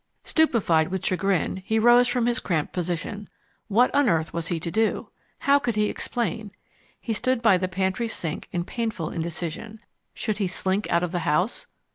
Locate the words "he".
1.57-1.77, 4.47-4.59, 5.75-5.89, 6.99-7.13, 10.39-10.47